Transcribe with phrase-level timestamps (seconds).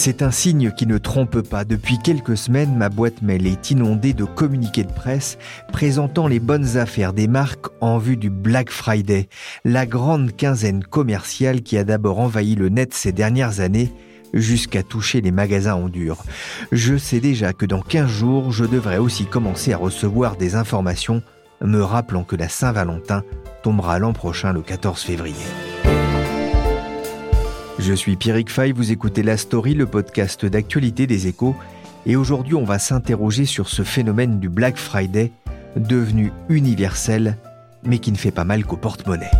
[0.00, 1.64] C'est un signe qui ne trompe pas.
[1.64, 5.38] Depuis quelques semaines, ma boîte mail est inondée de communiqués de presse
[5.72, 9.28] présentant les bonnes affaires des marques en vue du Black Friday,
[9.64, 13.92] la grande quinzaine commerciale qui a d'abord envahi le net ces dernières années
[14.32, 16.22] jusqu'à toucher les magasins en dur.
[16.70, 21.22] Je sais déjà que dans 15 jours, je devrais aussi commencer à recevoir des informations
[21.60, 23.24] me rappelant que la Saint-Valentin
[23.64, 25.34] tombera l'an prochain le 14 février.
[27.88, 31.56] Je suis Pierrick Fay, vous écoutez La Story, le podcast d'actualité des échos,
[32.04, 35.32] et aujourd'hui on va s'interroger sur ce phénomène du Black Friday,
[35.74, 37.38] devenu universel,
[37.84, 39.30] mais qui ne fait pas mal qu'au porte-monnaie.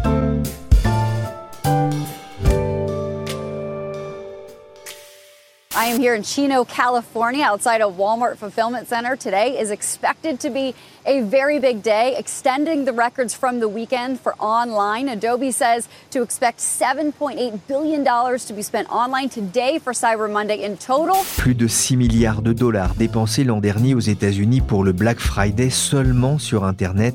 [5.89, 9.17] Am here in Chino, California, outside a Walmart fulfillment center.
[9.17, 10.75] Today is expected to be
[11.06, 15.08] a very big day, extending the records from the weekend for online.
[15.08, 20.77] Adobe says to expect $7.8 billion to be spent online today for Cyber Monday in
[20.77, 21.17] total.
[21.39, 25.70] Plus de 6 milliards de dollars dépensés l'an dernier aux États-Unis pour le Black Friday
[25.70, 27.14] seulement sur Internet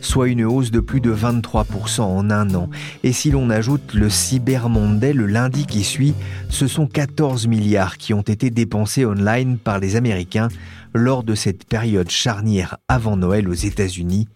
[0.00, 2.68] soit une hausse de plus de 23% en un an.
[3.02, 6.14] Et si l'on ajoute le Cyber Monday le lundi qui suit,
[6.48, 10.48] ce sont 14 milliards qui ont été dépensés online par les Américains
[10.94, 14.28] lors de cette période charnière avant Noël aux États-Unis,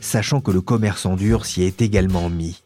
[0.00, 2.62] sachant que le commerce en dur s'y est également mis.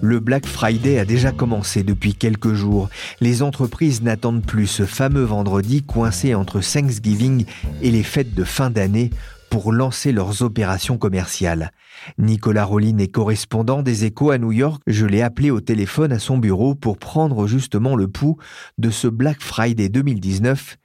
[0.00, 2.90] Le Black Friday a déjà commencé depuis quelques jours.
[3.20, 7.46] Les entreprises n'attendent plus ce fameux vendredi coincé entre Thanksgiving
[7.80, 9.10] et les fêtes de fin d'année
[9.54, 11.70] pour lancer leurs opérations commerciales.
[12.18, 14.82] Nicolas Rollin est correspondant des échos à New York.
[14.88, 18.36] Je l'ai appelé au téléphone à son bureau pour prendre justement le pouls
[18.78, 20.76] de ce Black Friday 2019.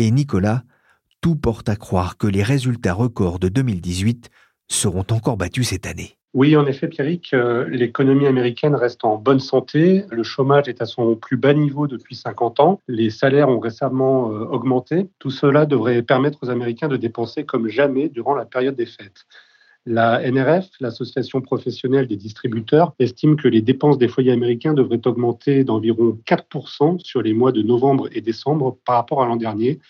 [0.00, 0.64] Et Nicolas,
[1.22, 4.28] tout porte à croire que les résultats records de 2018
[4.68, 6.19] seront encore battus cette année.
[6.32, 10.04] Oui, en effet, Pierrick, euh, l'économie américaine reste en bonne santé.
[10.12, 12.80] Le chômage est à son plus bas niveau depuis 50 ans.
[12.86, 15.08] Les salaires ont récemment euh, augmenté.
[15.18, 19.26] Tout cela devrait permettre aux Américains de dépenser comme jamais durant la période des fêtes.
[19.86, 25.64] La NRF, l'association professionnelle des distributeurs, estime que les dépenses des foyers américains devraient augmenter
[25.64, 29.80] d'environ 4% sur les mois de novembre et décembre par rapport à l'an dernier,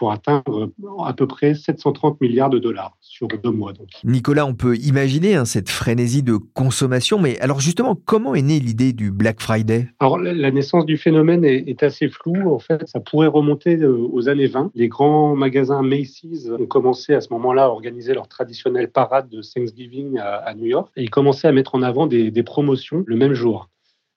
[0.00, 0.70] pour atteindre
[1.04, 3.74] à peu près 730 milliards de dollars sur deux mois.
[3.74, 3.88] Donc.
[4.02, 8.60] Nicolas, on peut imaginer hein, cette frénésie de consommation, mais alors justement, comment est née
[8.60, 9.88] l'idée du Black Friday?
[10.00, 12.50] Alors la naissance du phénomène est, assez floue.
[12.50, 14.70] En fait, ça pourrait remonter euh, aux années 20.
[14.74, 19.42] Les grands magasins Macy's ont commencé à ce moment-là à organiser leur traditionnelle parade de
[19.42, 23.34] Thanksgiving à, New York et ils commençaient à mettre en avant des promotions le même
[23.34, 23.68] jour.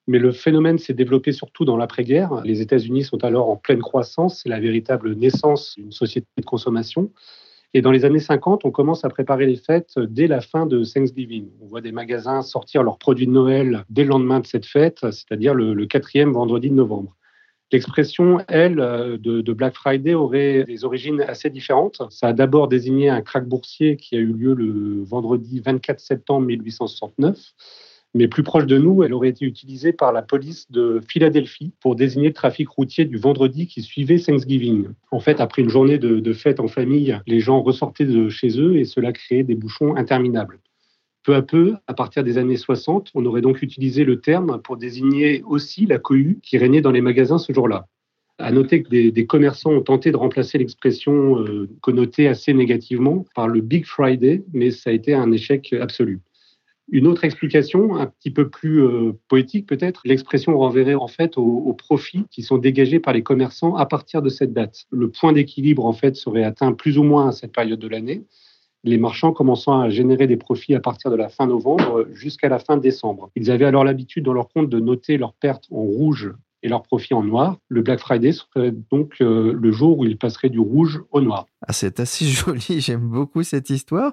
[0.06, 2.42] Mais le phénomène s'est développé surtout dans l'après-guerre.
[2.44, 7.10] Les États-Unis sont alors en pleine croissance, c'est la véritable naissance d'une société de consommation.
[7.76, 10.84] Et dans les années 50, on commence à préparer les fêtes dès la fin de
[10.84, 11.48] Thanksgiving.
[11.60, 15.00] On voit des magasins sortir leurs produits de Noël dès le lendemain de cette fête,
[15.10, 17.16] c'est-à-dire le, quatrième vendredi de novembre.
[17.72, 22.02] L'expression, elle, de, de, Black Friday aurait des origines assez différentes.
[22.10, 26.46] Ça a d'abord désigné un krach boursier qui a eu lieu le vendredi 24 septembre
[26.46, 27.54] 1869
[28.14, 31.96] mais plus proche de nous, elle aurait été utilisée par la police de Philadelphie pour
[31.96, 34.86] désigner le trafic routier du vendredi qui suivait Thanksgiving.
[35.10, 38.76] En fait, après une journée de, fête en famille, les gens ressortaient de chez eux
[38.76, 40.60] et cela créait des bouchons interminables.
[41.24, 44.76] Peu à peu, à partir des années 60, on aurait donc utilisé le terme pour
[44.76, 47.86] désigner aussi la cohue qui régnait dans les magasins ce jour-là.
[48.38, 53.48] À noter que des, commerçants ont tenté de remplacer l'expression euh, connotée assez négativement par
[53.48, 56.20] le Big Friday, mais ça a été un échec absolu.
[56.90, 61.72] Une autre explication, un petit peu plus euh, poétique peut-être, l'expression renverrait en fait aux,
[61.72, 64.84] profits qui sont dégagés par les commerçants à partir de cette date.
[64.90, 68.24] Le point d'équilibre en fait serait atteint plus ou moins à cette période de l'année,
[68.84, 72.58] les marchands commençant à générer des profits à partir de la fin novembre jusqu'à la
[72.58, 73.30] fin décembre.
[73.34, 76.32] Ils avaient alors l'habitude dans leur compte de noter leurs pertes en rouge
[76.64, 77.58] et leurs profits en noir.
[77.68, 81.46] Le Black Friday serait donc euh, le jour où ils passeraient du rouge au noir.
[81.66, 84.12] Ah, c'est assez joli, j'aime beaucoup cette histoire.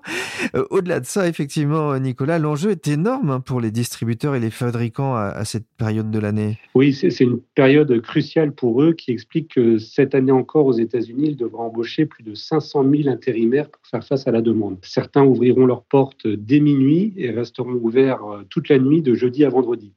[0.54, 4.52] Euh, au-delà de ça, effectivement, Nicolas, l'enjeu est énorme hein, pour les distributeurs et les
[4.52, 6.60] fabricants à, cette période de l'année.
[6.76, 11.30] Oui, c'est une période cruciale pour eux qui explique que cette année encore aux États-Unis,
[11.30, 14.78] ils devraient embaucher plus de 500 000 intérimaires pour faire face à la demande.
[14.84, 19.46] Certains ouvriront leurs portes dès minuit et resteront ouverts euh, toute la nuit de jeudi
[19.46, 19.94] à vendredi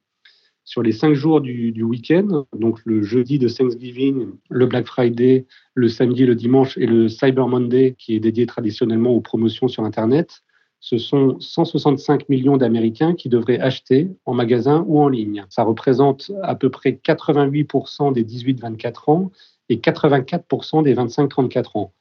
[0.64, 5.88] sur les cinq jours du, week-end, donc le jeudi de Thanksgiving, le Black Friday, le
[5.88, 10.42] samedi, le dimanche et le Cyber Monday, qui est dédié traditionnellement aux promotions sur Internet,
[10.80, 15.44] ce sont 165 millions d'Américains qui devraient acheter en magasin ou en ligne.
[15.48, 19.30] Ça représente à peu près 88% des 18-24 ans
[19.70, 21.92] et 84% des 25-34 ans.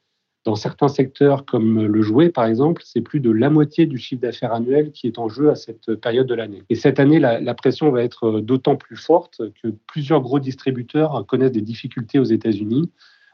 [0.44, 4.20] Dans certains secteurs comme le jouet, par exemple, c'est plus de la moitié du chiffre
[4.20, 6.62] d'affaires annuel qui est en jeu à cette période de l'année.
[6.68, 11.52] Et cette année, la, pression va être d'autant plus forte que plusieurs gros distributeurs connaissent
[11.52, 12.90] des difficultés aux États-Unis.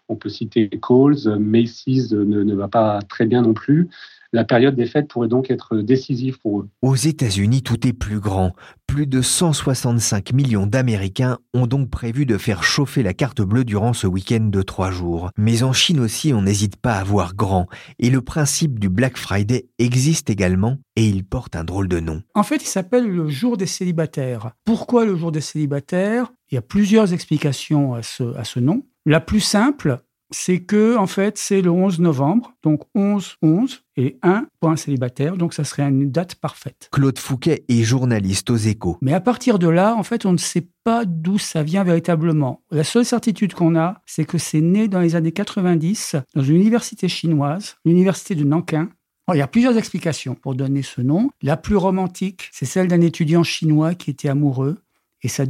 [0.09, 3.89] On peut citer Coles, Macy's ne, ne va pas très bien non plus.
[4.33, 6.69] La période des fêtes pourrait donc être décisive pour eux.
[6.83, 8.53] Aux États-Unis, tout est plus grand.
[8.87, 13.93] Plus de 165 millions d'Américains ont donc prévu de faire chauffer la carte bleue durant
[13.93, 15.31] ce week-end de trois jours.
[15.37, 17.67] Mais en Chine aussi, on n'hésite pas à voir grand.
[17.99, 22.23] Et le principe du Black Friday existe également et il porte un drôle de nom.
[22.35, 24.53] En fait, il s'appelle le jour des célibataires.
[24.65, 26.33] Pourquoi le jour des célibataires?
[26.51, 28.85] Il y a plusieurs explications à ce, à ce nom.
[29.07, 29.99] La plus simple,
[30.31, 34.77] c'est que en fait c'est le 11 novembre, donc 11 11 et 1 pour un
[34.77, 36.89] célibataire, donc ça serait une date parfaite.
[36.93, 38.99] Claude Fouquet est journaliste aux Échos.
[39.03, 42.63] Mais à partir de là, en fait, on ne sait pas d'où ça vient véritablement.
[42.71, 46.57] La seule certitude qu'on a, c'est que c'est né dans les années 90 dans une
[46.57, 48.89] université chinoise, l'université de Nankin,
[49.35, 51.31] il y a plusieurs explications pour donner ce nom.
[51.43, 54.79] La plus romantique, c'est celle d'un étudiant chinois qui était amoureux
[55.23, 55.45] et sa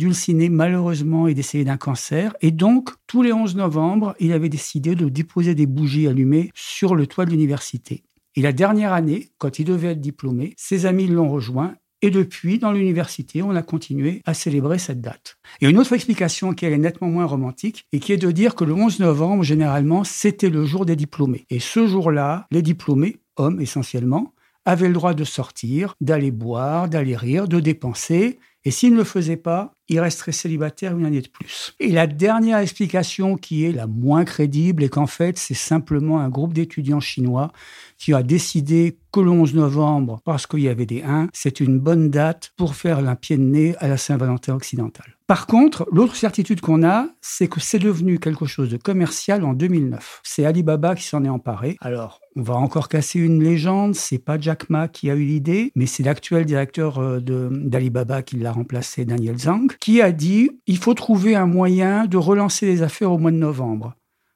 [0.51, 2.35] malheureusement, est décédée d'un cancer.
[2.41, 6.95] Et donc, tous les 11 novembre, il avait décidé de déposer des bougies allumées sur
[6.95, 8.03] le toit de l'université.
[8.37, 11.75] Et la dernière année, quand il devait être diplômé, ses amis l'ont rejoint.
[12.03, 15.37] Et depuis, dans l'université, on a continué à célébrer cette date.
[15.63, 18.65] A une autre explication qui est nettement moins romantique et qui est de dire que
[18.65, 21.45] le 11 novembre, généralement, c'était le jour des diplômés.
[21.51, 24.33] Et ce jour-là, les diplômés, hommes essentiellement,
[24.65, 29.05] avaient le droit de sortir, d'aller boire, d'aller rire, de dépenser et s'il ne le
[29.05, 31.75] faisait pas, il resterait célibataire une année de plus.
[31.81, 36.29] Et la dernière explication qui est la moins crédible est qu'en fait, c'est simplement un
[36.29, 37.51] groupe d'étudiants chinois
[37.99, 41.79] qui a décidé que le 11 novembre, parce qu'il y avait des 1, c'est une
[41.79, 45.17] bonne date pour faire un pied de nez à la Saint-Valentin occidentale.
[45.27, 49.53] Par contre, l'autre certitude qu'on a, c'est que c'est devenu quelque chose de commercial en
[49.53, 50.23] 2009.
[50.25, 51.77] C'est Alibaba qui s'en est emparé.
[51.81, 55.71] Alors, on va encore casser une légende, c'est pas Jack Ma qui a eu l'idée,
[55.77, 60.79] mais c'est l'actuel directeur euh, d'Alibaba qui l'a remplacé, Daniel Zhang, qui a dit il
[60.79, 63.95] faut trouver un moyen de relancer les affaires au mois de novembre.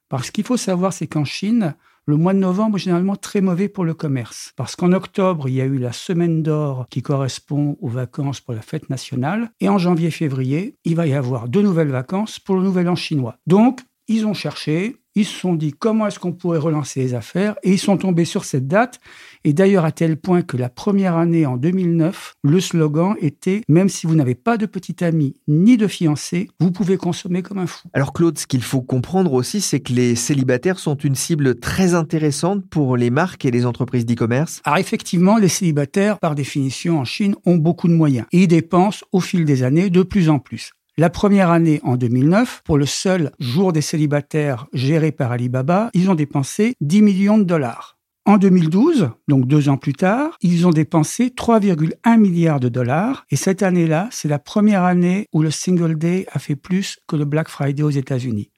[0.08, 1.75] Parce qu'il faut savoir, c'est qu'en Chine,
[2.06, 4.52] le mois de novembre est généralement très mauvais pour le commerce.
[4.56, 8.55] Parce qu'en octobre, il y a eu la semaine d'or qui correspond aux vacances pour
[8.55, 9.50] la fête nationale.
[9.61, 13.37] Et en janvier-février, il va y avoir deux nouvelles vacances pour le nouvel an chinois.
[13.46, 17.55] Donc, ils ont cherché, ils se sont dit comment est-ce qu'on pourrait relancer les affaires?
[17.62, 19.00] Et ils sont tombés sur cette date.
[19.44, 23.88] Et d'ailleurs à tel point que la première année en 2009, le slogan était même
[23.88, 27.66] si vous n'avez pas de petit ami ni de fiancé, vous pouvez consommer comme un
[27.66, 27.88] fou.
[27.93, 31.94] Alors Claude, ce qu'il faut comprendre aussi, c'est que les célibataires sont une cible très
[31.94, 34.60] intéressante pour les marques et les entreprises d'e-commerce.
[34.65, 39.05] Alors effectivement, les célibataires, par définition en Chine, ont beaucoup de moyens et ils dépensent
[39.12, 40.72] au fil des années de plus en plus.
[40.96, 46.08] La première année, en 2009, pour le seul jour des célibataires géré par Alibaba, ils
[46.08, 47.98] ont dépensé 10 millions de dollars.
[48.27, 53.27] En 2012, donc deux ans plus tard, ils ont dépensé 3,1 milliards de dollars.
[53.31, 57.17] Et cette année-là, c'est la première année où le Single Day a fait plus que
[57.17, 58.53] le Black Friday aux États-Unis.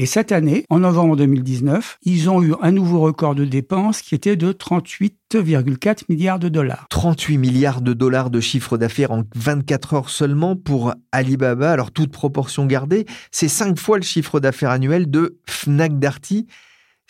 [0.00, 4.14] Et cette année, en novembre 2019, ils ont eu un nouveau record de dépenses qui
[4.14, 6.86] était de 38,4 milliards de dollars.
[6.90, 11.72] 38 milliards de dollars de chiffre d'affaires en 24 heures seulement pour Alibaba.
[11.72, 16.46] Alors toute proportion gardée, c'est cinq fois le chiffre d'affaires annuel de Fnac Darty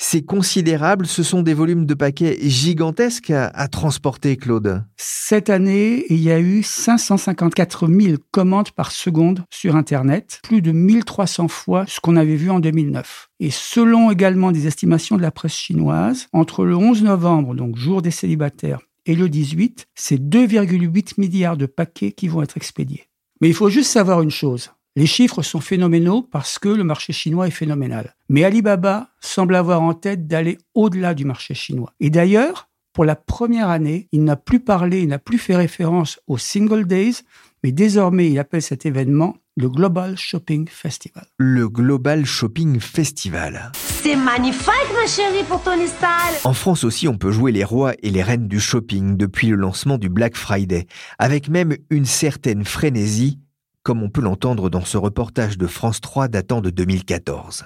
[0.01, 4.85] c'est considérable, ce sont des volumes de paquets gigantesques à, transporter, Claude.
[4.97, 10.71] Cette année, il y a eu 554 000 commandes par seconde sur Internet, plus de
[10.71, 13.29] 1300 fois ce qu'on avait vu en 2009.
[13.41, 18.01] Et selon également des estimations de la presse chinoise, entre le 11 novembre, donc jour
[18.01, 23.09] des célibataires, et le 18, c'est 2,8 milliards de paquets qui vont être expédiés.
[23.41, 27.13] Mais il faut juste savoir une chose, les chiffres sont phénoménaux parce que le marché
[27.13, 28.17] chinois est phénoménal.
[28.29, 31.95] Mais Alibaba semble avoir en tête d'aller au-delà du marché chinois.
[32.01, 36.19] Et d'ailleurs, pour la première année, il n'a plus parlé, il n'a plus fait référence
[36.27, 37.19] aux single days,
[37.63, 41.27] mais désormais il appelle cet événement le Global Shopping Festival.
[41.37, 43.71] Le Global Shopping Festival.
[43.77, 44.67] C'est magnifique,
[45.01, 46.35] ma chérie, pour ton install.
[46.43, 49.57] En France aussi, on peut jouer les rois et les reines du shopping depuis le
[49.57, 50.89] lancement du Black Friday,
[51.21, 53.39] avec même une certaine frénésie,
[53.83, 57.65] comme on peut l'entendre dans ce reportage de France 3 datant de 2014.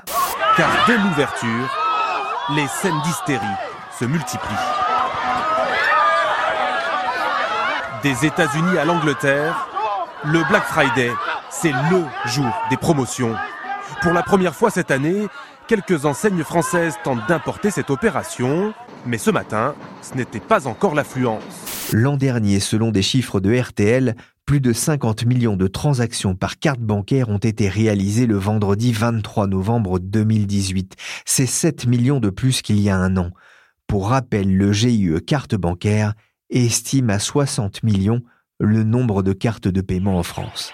[0.56, 1.76] Car dès l'ouverture,
[2.54, 3.46] les scènes d'hystérie
[3.98, 4.48] se multiplient.
[8.02, 9.68] Des États-Unis à l'Angleterre,
[10.24, 11.10] le Black Friday,
[11.50, 13.34] c'est le jour des promotions.
[14.02, 15.26] Pour la première fois cette année,
[15.68, 18.74] quelques enseignes françaises tentent d'importer cette opération,
[19.06, 21.42] mais ce matin, ce n'était pas encore l'affluence.
[21.92, 26.80] L'an dernier, selon des chiffres de RTL, plus de 50 millions de transactions par carte
[26.80, 30.96] bancaire ont été réalisées le vendredi 23 novembre 2018.
[31.24, 33.30] C'est 7 millions de plus qu'il y a un an.
[33.86, 36.14] Pour rappel, le GIE carte bancaire
[36.50, 38.22] estime à 60 millions
[38.58, 40.72] le nombre de cartes de paiement en France.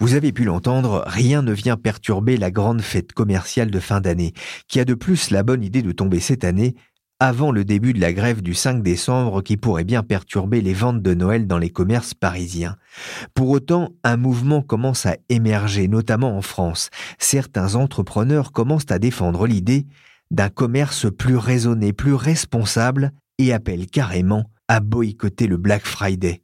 [0.00, 4.32] Vous avez pu l'entendre, rien ne vient perturber la grande fête commerciale de fin d'année,
[4.68, 6.76] qui a de plus la bonne idée de tomber cette année
[7.20, 11.02] avant le début de la grève du 5 décembre qui pourrait bien perturber les ventes
[11.02, 12.76] de Noël dans les commerces parisiens.
[13.34, 16.90] Pour autant, un mouvement commence à émerger, notamment en France.
[17.18, 19.86] Certains entrepreneurs commencent à défendre l'idée
[20.30, 26.42] d'un commerce plus raisonné, plus responsable et appellent carrément à boycotter le Black Friday.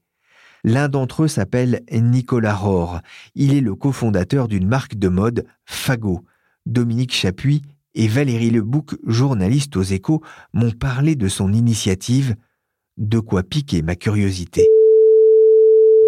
[0.64, 3.00] L'un d'entre eux s'appelle Nicolas Rohr.
[3.35, 6.25] Il est le cofondateur d'une marque de mode, Fago.
[6.66, 7.61] Dominique Chapuis
[7.94, 10.22] et Valérie Lebouc, journaliste aux échos,
[10.52, 12.36] m'ont parlé de son initiative,
[12.96, 14.66] de quoi piquer ma curiosité.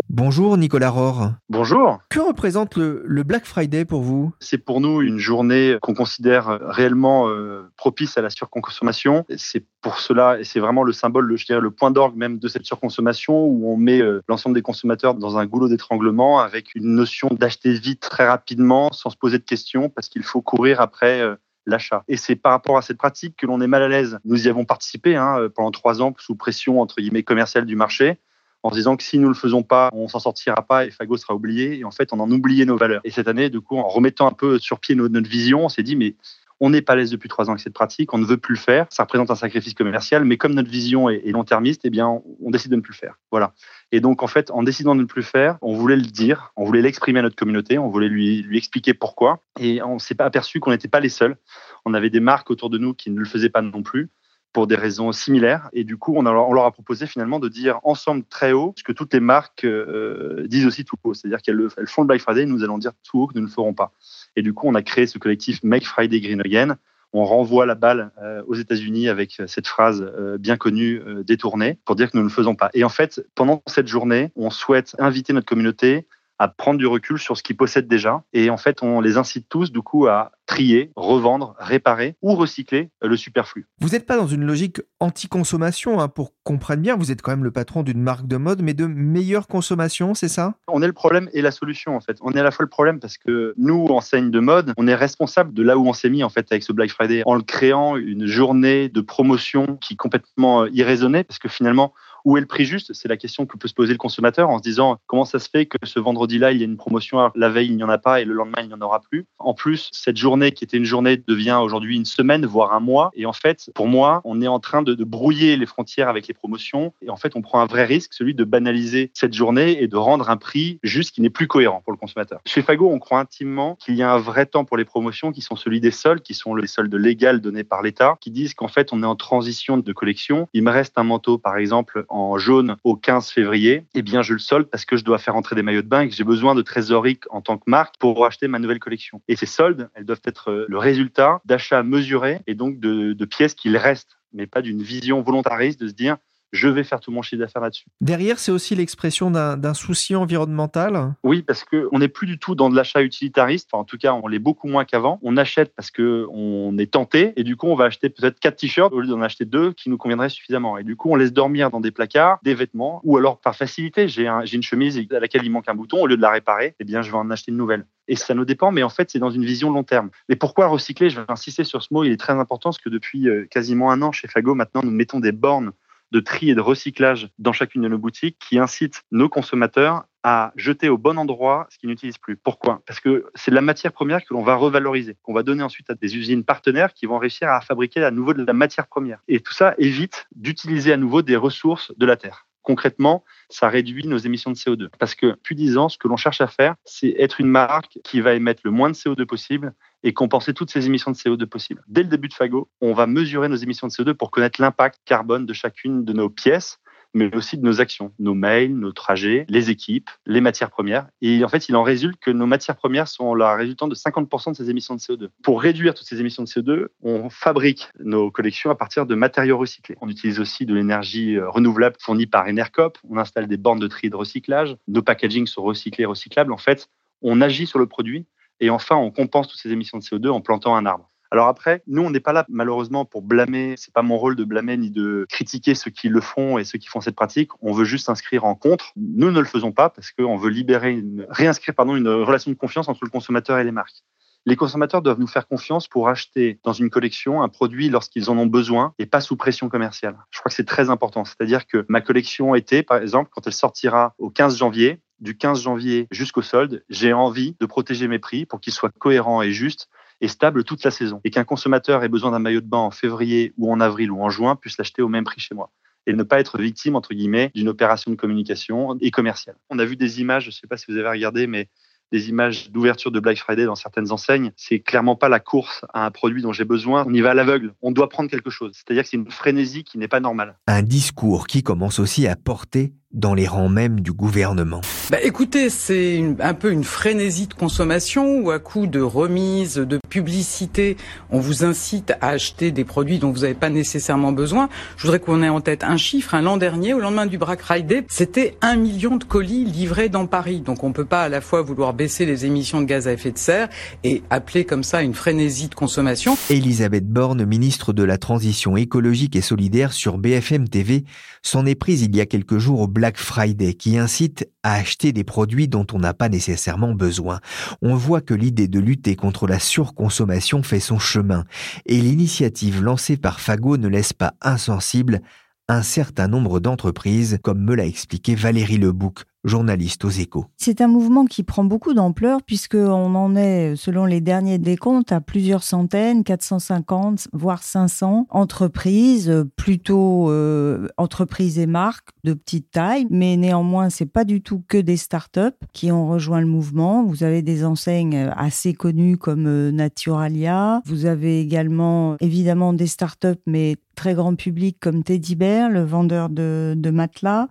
[0.09, 1.33] Bonjour Nicolas Rohr.
[1.49, 1.99] Bonjour.
[2.11, 4.33] Que représente le, Black Friday pour vous?
[4.39, 9.27] C'est pour nous une journée qu'on considère réellement euh, propice à la surconsommation.
[9.37, 12.39] C'est pour cela, et c'est vraiment le symbole, le, je dirais, le point d'orgue même
[12.39, 16.75] de cette surconsommation où on met euh, l'ensemble des consommateurs dans un goulot d'étranglement avec
[16.77, 20.81] une notion d'acheter vite très rapidement sans se poser de questions parce qu'il faut courir
[20.81, 21.35] après euh,
[21.67, 22.05] l'achat.
[22.09, 24.19] Et c'est par rapport à cette pratique que l'on est mal à l'aise.
[24.25, 28.19] Nous y avons participé hein, pendant trois ans sous pression entre guillemets commerciale du marché
[28.67, 31.17] en se disant que si nous le faisons pas, on s'en sortira pas et Fago
[31.17, 31.79] sera oublié.
[31.79, 33.01] Et en fait, on en oubliait nos valeurs.
[33.05, 35.85] Et cette année, du coup, en remettant un peu sur pied notre, vision, on s'est
[35.85, 36.17] dit, mais
[36.61, 38.55] on n'est pas à l'aise depuis trois ans avec cette pratique, on ne veut plus
[38.55, 38.87] le faire.
[38.91, 42.71] Ça représente un sacrifice commercial, mais comme notre vision est, long-termiste, eh bien, on décide
[42.71, 43.19] de ne plus le faire.
[43.31, 43.53] Voilà.
[43.93, 46.53] Et donc, en fait, en décidant de ne plus le faire, on voulait le dire,
[46.57, 49.43] on voulait l'exprimer à notre communauté, on voulait lui, expliquer pourquoi.
[49.61, 51.37] Et on s'est pas aperçu qu'on n'était pas les seuls.
[51.85, 54.09] On avait des marques autour de nous qui ne le faisaient pas non plus
[54.53, 55.69] pour des raisons similaires.
[55.75, 58.93] Et du coup, on, leur a proposé finalement de dire ensemble très haut ce que
[58.93, 61.13] toutes les marques euh, disent aussi tout haut.
[61.13, 63.47] C'est-à-dire qu'elles elles font le Black Friday, nous allons dire tout haut que nous ne
[63.47, 63.93] le ferons pas.
[64.37, 66.77] Et du coup, on a créé ce collectif Make Friday Green Again.
[67.13, 71.97] On renvoie la balle euh, aux États-Unis avec cette phrase euh, bien connue détournée pour
[71.97, 72.71] dire que nous ne le faisons pas.
[72.75, 76.07] Et en fait, pendant cette journée, on souhaite inviter notre communauté
[76.39, 78.23] à prendre du recul sur ce qu'ils possèdent déjà.
[78.33, 82.91] Et en fait, on les incite tous, du coup, à trier, revendre, réparer ou recycler
[83.03, 83.67] le superflu.
[83.81, 87.45] Vous n'êtes pas dans une logique anti-consommation, hein, pour comprendre bien, vous êtes quand même
[87.45, 90.55] le patron d'une marque de mode, mais de meilleure consommation, c'est ça?
[90.69, 92.17] On est le problème et la solution en fait.
[92.21, 94.95] On est à la fois le problème parce que nous, enseigne de mode, on est
[94.95, 97.43] responsable de là où on s'est mis en fait avec ce Black Friday en le
[97.43, 101.93] créant une journée de promotion qui est complètement euh, irraisonnée parce que finalement,
[102.27, 102.93] où est le prix juste?
[102.93, 105.49] C'est la question que peut se poser le consommateur en se disant comment ça se
[105.49, 107.99] fait que ce vendredi-là, il y a une promotion, la veille, il n'y en a
[107.99, 109.27] pas et le lendemain, il n'y en aura plus?
[109.39, 113.13] En plus, cette journée qui était une journée devient aujourd'hui une semaine, voire un mois.
[113.15, 116.35] Et en fait, pour moi, on est en train de, brouiller les frontières avec les
[116.35, 116.93] promotions.
[117.01, 119.97] Et en fait, on prend un vrai risque, celui de banaliser cette journée et de
[119.97, 122.41] rendre un prix juste qui n'est plus cohérent pour le consommateur.
[122.45, 125.43] Chez Fago, on croit intimement qu'il y a un vrai temps pour les promotions qui
[125.43, 128.67] sont celui des soldes, qui sont les soldes légales donnés par l'État, qui disent qu'en
[128.67, 130.49] fait, on est en transition de collection.
[130.55, 132.05] Il me reste un manteau, par exemple,
[132.39, 133.85] jaune au 15 février.
[133.95, 136.03] Eh bien, je le solde parce que je dois faire entrer des maillots de bain
[136.03, 139.21] et que j'ai besoin de trésorerie en tant que marque pour acheter ma nouvelle collection.
[139.29, 143.25] Et ces soldes, elles doivent être euh, le résultat d'achats mesurés et donc de, de
[143.25, 146.17] pièces qu'il reste, mais pas d'une vision volontariste de se dire
[146.53, 147.87] je vais faire tout mon chiffre d'affaires là-dessus.
[148.01, 152.71] Derrière, c'est aussi l'expression d'un souci environnemental Oui, parce qu'on n'est plus du tout dans
[152.71, 153.69] de l'achat utilitariste.
[153.73, 155.19] Enfin, en tout cas, on l'est beaucoup moins qu'avant.
[155.23, 158.93] On achète parce qu'on est tenté et du coup, on va acheter peut-être quatre t-shirts
[158.93, 160.79] au lieu d'en acheter deux qui nous conviendraient suffisamment.
[160.79, 164.09] Et du coup, on laisse dormir dans des placards des vêtements ou alors par facilité,
[164.09, 166.03] j'ai une chemise à laquelle il manque un bouton.
[166.03, 168.35] Au lieu de la réparer, eh bien, je vais en acheter une nouvelle et ça
[168.35, 170.11] nous dépend, mais en fait, c'est dans une vision long terme.
[170.29, 171.11] Mais pourquoi recycler?
[171.11, 173.91] Je vais insister sur ce mot, il est très important parce que depuis euh, quasiment
[173.91, 175.73] un an chez Fago, maintenant, nous mettons des bornes
[176.13, 180.53] de tri et de recyclage dans chacune de nos boutiques qui incitent nos consommateurs à
[180.57, 182.37] jeter au bon endroit ce qu'ils n'utilisent plus.
[182.37, 182.83] Pourquoi?
[182.87, 185.89] Parce que c'est de la matière première que l'on va revaloriser, qu'on va donner ensuite
[185.91, 189.21] à des usines partenaires qui vont réussir à fabriquer à nouveau de la matière première.
[189.29, 194.09] Et tout ça évite d'utiliser à nouveau des ressources de la terre Concrètement, ça réduit
[194.09, 194.89] nos émissions de CO2.
[194.99, 198.01] Parce que depuis 10 ans, ce que l'on cherche à faire, c'est être une marque
[198.03, 199.73] qui va émettre le moins de CO2 possible
[200.07, 201.83] et compenser toutes ces émissions de CO2 possibles.
[201.89, 205.01] Dès le début de Fago, on va mesurer nos émissions de CO2 pour connaître l'impact
[205.05, 206.79] carbone de chacune de nos pièces
[207.15, 211.07] mais aussi de nos actions, nos mails, nos trajets, les équipes, les matières premières.
[211.23, 214.51] Et en fait, il en résulte que nos matières premières sont la résultante de 50%
[214.51, 215.29] de ces émissions de CO2.
[215.43, 219.57] Pour réduire toutes ces émissions de CO2, on fabrique nos collections à partir de matériaux
[219.57, 219.97] recyclés.
[220.03, 222.99] On utilise aussi de l'énergie euh, renouvelable fournie par Enercop.
[223.09, 224.77] On installe des bornes de tri de recyclage.
[224.87, 226.53] Nos packagings sont recyclés recyclables.
[226.53, 226.91] En fait,
[227.23, 228.27] on agit sur le produit
[228.61, 231.11] et enfin, on compense toutes ces émissions de CO2 en plantant un arbre.
[231.31, 233.75] Alors après, nous, on n'est pas là malheureusement pour blâmer.
[233.77, 236.79] C'est pas mon rôle de blâmer ni de critiquer ceux qui le font et ceux
[236.79, 237.51] qui font cette pratique.
[237.61, 238.93] On veut juste s'inscrire en contre.
[238.97, 242.57] Nous ne le faisons pas parce qu'on veut libérer, une, réinscrire pardon, une relation de
[242.57, 244.05] confiance entre le consommateur et les marques.
[244.49, 248.39] Les consommateurs doivent nous faire confiance pour acheter dans une collection un produit lorsqu'ils en
[248.39, 250.17] ont besoin et pas sous pression commerciale.
[250.31, 251.25] Je crois que c'est très important.
[251.25, 255.63] C'est-à-dire que ma collection été, par exemple, quand elle sortira au 15 janvier, du 15
[255.63, 259.89] janvier jusqu'au solde, j'ai envie de protéger mes prix pour qu'ils soient cohérents et justes
[260.21, 261.21] et stable toute la saison.
[261.25, 264.23] Et qu'un consommateur ait besoin d'un maillot de bain en février ou en avril ou
[264.23, 265.71] en juin puisse l'acheter au même prix chez moi
[266.07, 269.57] et ne pas être victime, entre guillemets, d'une opération de communication et commerciale.
[269.71, 271.69] On a vu des images, je ne sais pas si vous avez regardé, mais
[272.13, 274.53] des images d'ouverture de Black Friday dans certaines enseignes.
[274.57, 277.05] C'est clairement pas la course à un produit dont j'ai besoin.
[277.07, 277.75] On y va à l'aveugle.
[277.83, 278.73] On doit prendre quelque chose.
[278.75, 280.57] C'est-à-dire que c'est une frénésie qui n'est pas normale.
[280.69, 284.81] Un discours qui commence aussi à porter dans les rangs même du gouvernement
[285.11, 289.99] bah Écoutez, c'est un peu une frénésie de consommation où à coup de remise, de
[290.09, 290.97] publicité,
[291.31, 294.69] on vous incite à acheter des produits dont vous n'avez pas nécessairement besoin.
[294.97, 296.35] Je voudrais qu'on ait en tête un chiffre.
[296.35, 300.27] Un L'an dernier, au lendemain du Black Friday, c'était un million de colis livrés dans
[300.27, 300.61] Paris.
[300.61, 303.13] Donc on ne peut pas à la fois vouloir baisser les émissions de gaz à
[303.13, 303.69] effet de serre
[304.05, 306.37] et appeler comme ça une frénésie de consommation.
[306.51, 311.05] Elisabeth Borne, ministre de la Transition écologique et solidaire sur BFM TV,
[311.43, 315.13] s'en est prise il y a quelques jours au Black Friday qui incite à acheter
[315.13, 317.41] des produits dont on n'a pas nécessairement besoin.
[317.83, 321.45] On voit que l'idée de lutter contre la surconsommation fait son chemin
[321.87, 325.21] et l'initiative lancée par Fago ne laisse pas insensible
[325.69, 330.47] un certain nombre d'entreprises, comme me l'a expliqué Valérie Lebouc, journaliste aux échos.
[330.57, 335.21] C'est un mouvement qui prend beaucoup d'ampleur puisqu'on en est, selon les derniers décomptes, à
[335.21, 343.37] plusieurs centaines, 450, voire 500 entreprises, plutôt euh, entreprises et marques de petite taille, mais
[343.37, 345.41] néanmoins, c'est pas du tout que des startups
[345.73, 347.05] qui ont rejoint le mouvement.
[347.05, 350.83] Vous avez des enseignes assez connues comme euh, Naturalia.
[350.85, 356.29] Vous avez également, évidemment, des startups, mais très grand public comme Teddy Bear, le vendeur
[356.29, 357.49] de, de matelas.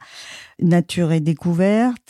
[0.61, 1.19] Nature et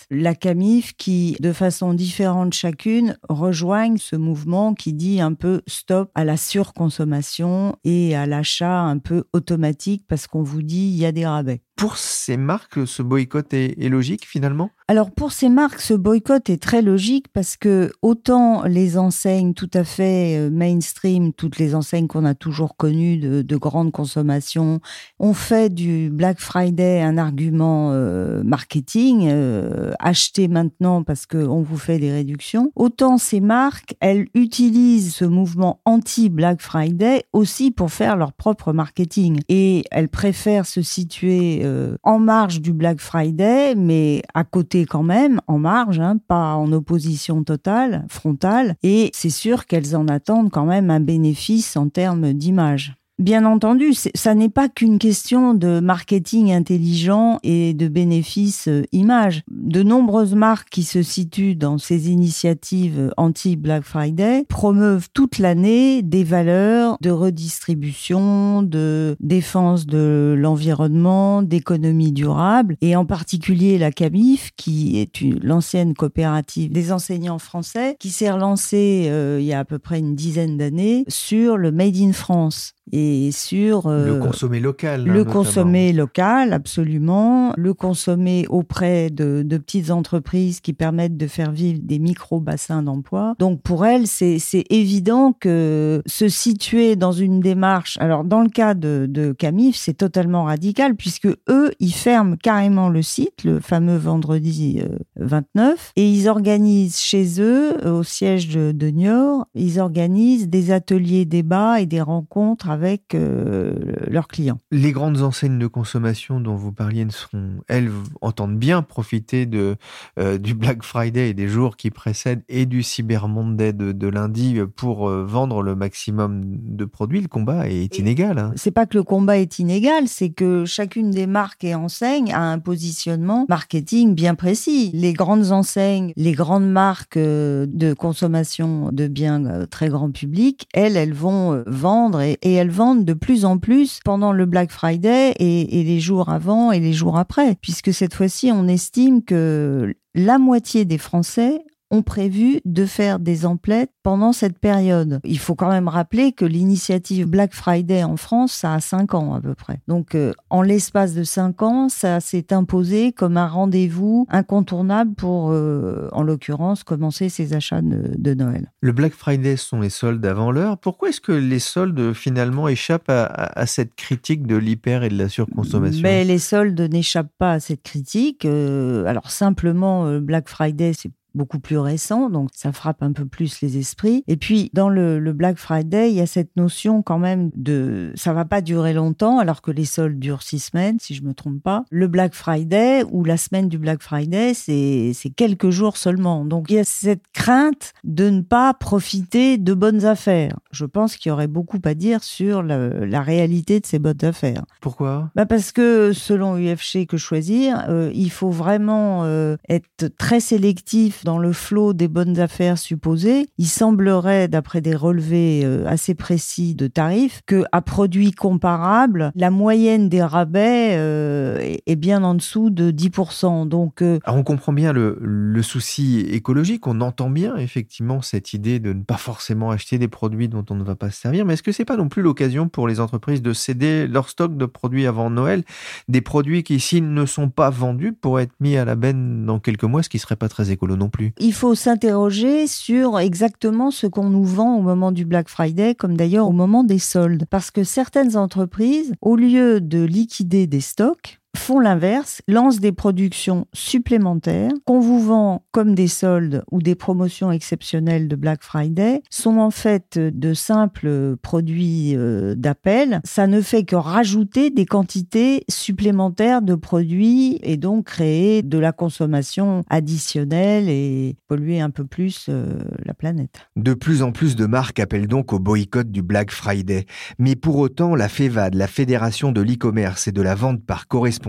[0.09, 6.11] La CAMIF, qui, de façon différente chacune, rejoignent ce mouvement qui dit un peu stop
[6.15, 11.05] à la surconsommation et à l'achat un peu automatique parce qu'on vous dit il y
[11.05, 11.64] a des rabais.
[11.75, 14.69] Pour ces marques, ce boycott est, logique finalement?
[14.87, 19.69] Alors pour ces marques, ce boycott est très logique parce que autant les enseignes tout
[19.73, 24.79] à fait euh, mainstream, toutes les enseignes qu'on a toujours connues de, de grande consommation,
[25.19, 31.77] ont fait du Black Friday un argument euh, marketing, euh, acheter maintenant parce qu'on vous
[31.77, 32.71] fait des réductions.
[32.75, 39.41] Autant ces marques, elles utilisent ce mouvement anti-Black Friday aussi pour faire leur propre marketing.
[39.49, 45.03] Et elles préfèrent se situer euh, en marge du Black Friday, mais à côté quand
[45.03, 48.75] même, en marge, hein, pas en opposition totale, frontale.
[48.83, 52.95] Et c'est sûr qu'elles en attendent quand même un bénéfice en termes d'image.
[53.17, 59.41] Bien entendu, ça n'est pas qu'une question de marketing intelligent et de bénéfices euh, image.
[59.49, 66.25] De nombreuses marques qui se situent dans ces initiatives anti-Black Friday promeuvent toute l'année des
[66.25, 74.99] valeurs de redistribution, de défense de l'environnement, d'économie durable, et en particulier la CAMIF, qui
[74.99, 79.79] est l'ancienne coopérative des enseignants français, qui s'est relancée euh, il y a à peu
[79.79, 85.01] près une dizaine d'années sur le Made in France et sur euh, le consommer local.
[85.01, 87.53] Hein, le consommer local, absolument.
[87.57, 93.35] Le consommer auprès de, de, petites entreprises qui permettent de faire vivre des micro-bassins d'emploi.
[93.39, 98.73] Donc pour elle, c'est évident que se situer dans une démarche, alors dans le cas
[98.73, 103.97] de, de Camif, c'est totalement radical puisque eux, ils ferment carrément le site, le fameux
[103.97, 104.81] vendredi
[105.15, 110.71] 29, euh, et ils organisent chez eux, au siège de, de Niort, ils organisent des
[110.71, 114.59] ateliers débats et des rencontres avec leurs clients.
[114.71, 117.89] Les grandes enseignes de consommation dont vous parliez, seront, elles
[118.21, 119.77] entendent bien profiter de,
[120.17, 124.59] du Black Friday et des jours qui précèdent et du Cyber Monday de, de lundi
[124.75, 127.21] pour vendre le maximum de produits.
[127.21, 128.37] Le combat est inégal.
[128.37, 128.53] Hein.
[128.55, 132.41] C'est pas que le combat est inégal, c'est que chacune des marques et enseignes a
[132.41, 134.91] un positionnement marketing bien précis.
[134.93, 140.67] Les grandes enseignes, les grandes marques euh, de consommation de biens euh, très grand public,
[140.73, 144.71] elles, elles vont euh, vendre et, elles vendent de plus en plus pendant le Black
[144.71, 149.23] Friday et, et les jours avant et les jours après, puisque cette fois-ci, on estime
[149.23, 151.59] que la moitié des Français
[151.91, 155.19] ont prévu de faire des emplettes pendant cette période.
[155.23, 159.33] Il faut quand même rappeler que l'initiative Black Friday en France, ça a cinq ans
[159.33, 159.79] à peu près.
[159.87, 165.51] Donc, euh, en l'espace de cinq ans, ça s'est imposé comme un rendez-vous incontournable pour,
[165.51, 168.71] euh, en l'occurrence, commencer ses achats de, Noël.
[168.81, 170.77] Le Black Friday sont les soldes avant l'heure.
[170.77, 175.29] Pourquoi est-ce que les soldes finalement échappent à, cette critique de l'hyper et de la
[175.29, 176.01] surconsommation?
[176.03, 178.43] Mais les soldes n'échappent pas à cette critique.
[178.45, 183.61] Euh, alors simplement, Black Friday, c'est beaucoup plus récent, donc ça frappe un peu plus
[183.61, 184.23] les esprits.
[184.27, 188.31] Et puis dans le, Black Friday, il y a cette notion quand même de ça
[188.31, 191.61] va pas durer longtemps, alors que les soldes durent six semaines, si je me trompe
[191.61, 191.83] pas.
[191.89, 196.45] Le Black Friday ou la semaine du Black Friday, c'est quelques jours seulement.
[196.45, 200.57] Donc il y a cette crainte de ne pas profiter de bonnes affaires.
[200.71, 204.63] Je pense qu'il y aurait beaucoup à dire sur la, réalité de ces bonnes affaires.
[204.81, 205.31] Pourquoi?
[205.35, 211.24] Bah Parce que selon UFC que choisir, euh, il faut vraiment euh, être très sélectif
[211.25, 216.75] dans le flot des bonnes affaires supposées, il semblerait, d'après des relevés euh, assez précis
[216.75, 222.69] de tarifs, que à produits comparables, la moyenne des rabais euh, est bien en dessous
[222.69, 223.67] de 10%.
[223.67, 228.93] Donc, euh, on comprend bien le, souci écologique, on entend bien effectivement cette idée de
[228.93, 231.63] ne pas forcément acheter des produits dont on ne va pas se servir, mais est-ce
[231.63, 235.07] que c'est pas non plus l'occasion pour les entreprises de céder leur stock de produits
[235.07, 235.63] avant Noël,
[236.07, 239.59] des produits qui, s'ils ne sont pas vendus, pourraient être mis à la benne dans
[239.59, 241.14] quelques mois, ce qui serait pas très écolo non plus?
[241.39, 246.17] Il faut s'interroger sur exactement ce qu'on nous vend au moment du Black Friday, comme
[246.17, 247.45] d'ailleurs au moment des soldes.
[247.49, 253.67] Parce que certaines entreprises, au lieu de liquider des stocks, font l'inverse, lancent des productions
[253.73, 259.57] supplémentaires qu'on vous vend comme des soldes ou des promotions exceptionnelles de Black Friday, sont
[259.57, 263.21] en fait de simples produits euh, d'appel.
[263.23, 268.91] Ça ne fait que rajouter des quantités supplémentaires de produits et donc créer de la
[268.91, 273.67] consommation additionnelle et polluer un peu plus euh, la planète.
[273.75, 277.05] De plus en plus de marques appellent donc au boycott du Black Friday.
[277.39, 281.44] Mais pour autant, la FEVAD, la Fédération de l'e-commerce et de la vente par correspondance,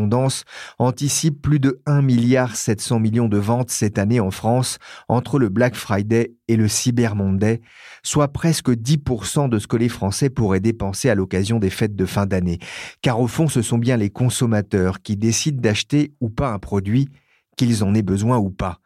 [0.79, 4.79] anticipe plus de 1 milliard 700 millions de ventes cette année en France
[5.09, 7.61] entre le Black Friday et le Cyber Monday,
[8.03, 12.07] soit presque 10% de ce que les Français pourraient dépenser à l'occasion des fêtes de
[12.07, 12.59] fin d'année.
[13.03, 17.09] Car au fond, ce sont bien les consommateurs qui décident d'acheter ou pas un produit,
[17.57, 18.81] qu'ils en aient besoin ou pas.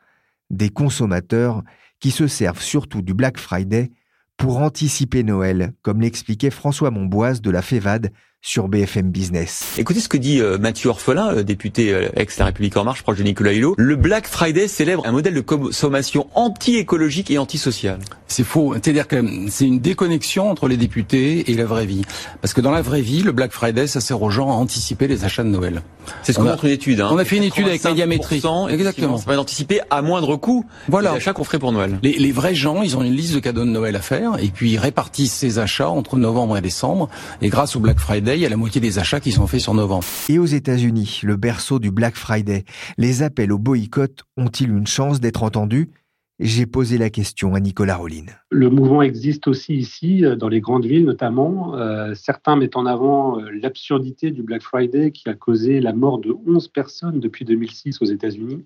[0.50, 1.62] Des consommateurs
[2.00, 3.90] qui se servent surtout du Black Friday
[4.36, 8.10] pour anticiper Noël, comme l'expliquait François Monboise de la FEVAD
[8.42, 9.74] sur BFM Business.
[9.76, 13.18] Écoutez ce que dit euh, Mathieu Orphelin, euh, député euh, ex-La République En Marche, proche
[13.18, 13.74] de Nicolas Hulot.
[13.76, 17.98] Le Black Friday célèbre un modèle de consommation anti-écologique et antisocial.
[18.28, 18.72] C'est faux.
[18.74, 22.02] C'est-à-dire que c'est une déconnexion entre les députés et la vraie vie.
[22.40, 25.06] Parce que dans la vraie vie, le Black Friday, ça sert aux gens à anticiper
[25.06, 25.82] les achats de Noël.
[26.22, 27.02] C'est ce qu'on montre une étude.
[27.02, 27.10] Hein.
[27.12, 28.42] On a fait une étude avec Médiamétrie.
[28.70, 29.18] Exactement.
[29.18, 31.10] Ça va d'anticiper à moindre coût voilà.
[31.10, 31.98] les achats qu'on ferait pour Noël.
[32.02, 34.48] Les, les vrais gens, ils ont une liste de cadeaux de Noël à faire et
[34.48, 37.10] puis ils répartissent ces achats entre novembre et décembre.
[37.42, 39.60] Et grâce au Black Friday, il y a la moitié des achats qui sont faits
[39.60, 40.04] sur novembre.
[40.28, 42.64] Et aux États-Unis, le berceau du Black Friday,
[42.96, 45.90] les appels au boycott ont-ils une chance d'être entendus?
[46.38, 48.30] J'ai posé la question à Nicolas Rolline.
[48.50, 51.76] Le mouvement existe aussi ici, euh, dans les grandes villes notamment.
[51.76, 56.18] Euh, certains mettent en avant euh, l'absurdité du Black Friday qui a causé la mort
[56.18, 58.64] de 11 personnes depuis 2006 aux États-Unis,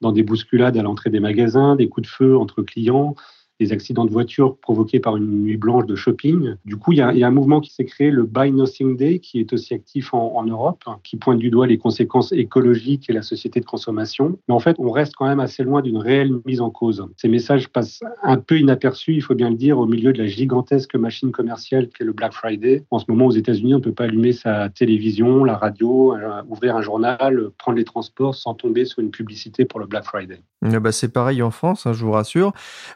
[0.00, 3.14] dans des bousculades à l'entrée des magasins, des coups de feu entre clients,
[3.60, 6.54] des accidents de voiture provoqués par une nuit blanche de shopping.
[6.64, 9.38] Du coup, il y a, un mouvement qui s'est créé, le Buy Nothing Day, qui
[9.38, 13.60] est aussi actif en, Europe, qui pointe du doigt les conséquences écologiques et la société
[13.60, 14.38] de consommation.
[14.48, 17.06] Mais en fait, on reste quand même assez loin d'une réelle mise en cause.
[17.16, 20.26] Ces messages passent un peu inaperçus, il faut bien le dire, au milieu de la
[20.26, 22.84] gigantesque machine commerciale qu'est le Black Friday.
[22.90, 26.42] En ce moment, aux États-Unis, on ne peut pas allumer sa télévision, la radio, euh,
[26.48, 30.40] ouvrir un journal, prendre les transports sans tomber sur une publicité pour le Black Friday.
[30.80, 32.52] bah c'est pareil en France, hein, je vous rassure.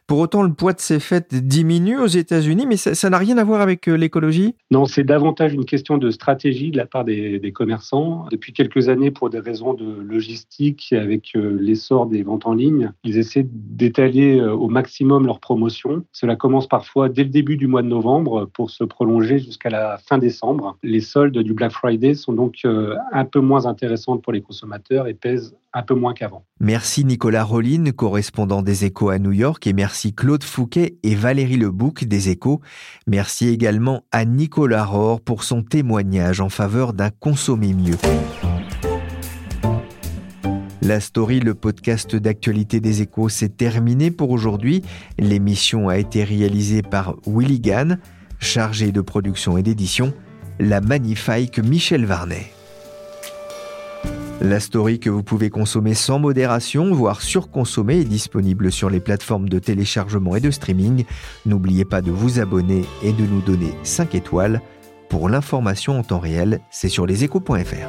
[0.07, 3.45] Pour autant, le poids de ces fêtes diminue aux États-Unis, mais ça n'a rien à
[3.45, 4.55] voir avec euh, l'écologie?
[4.71, 8.27] Non, c'est davantage une question de stratégie de la part des, des, commerçants.
[8.31, 12.93] Depuis quelques années, pour des raisons de logistique, avec euh, l'essor des ventes en ligne,
[13.05, 16.05] ils essaient d'étaler euh, au maximum leur promotion.
[16.13, 19.99] Cela commence parfois dès le début du mois de novembre pour se prolonger jusqu'à la
[19.99, 20.79] fin décembre.
[20.83, 25.15] Les soldes du Black Friday sont donc un peu moins intéressantes pour les consommateurs et
[25.15, 26.45] pèsent un peu moins qu'avant.
[26.61, 31.57] Merci Nicolas Rollin, correspondant des Échos à New York, et merci Claude Fouquet et Valérie
[31.57, 32.61] Lebouc des Échos.
[33.07, 37.97] Merci également à Nicolas Rohr pour son témoignage en faveur d'un consommer mieux.
[40.81, 44.83] La story, le podcast d'actualité des échos, s'est terminé pour aujourd'hui.
[45.19, 47.99] L'émission a été réalisée par Willy Gann,
[48.39, 50.13] chargé de production et d'édition,
[50.61, 52.53] la magnifique Michel Varnet.
[54.41, 59.49] La story que vous pouvez consommer sans modération, voire surconsommer, est disponible sur les plateformes
[59.49, 61.05] de téléchargement et de streaming.
[61.47, 64.61] N'oubliez pas de vous abonner et de nous donner 5 étoiles.
[65.09, 67.89] Pour l'information en temps réel, c'est sur leséchos.fr.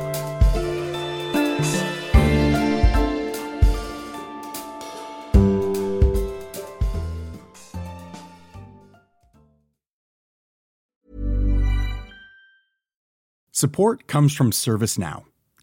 [13.52, 15.26] Support comes from ServiceNow.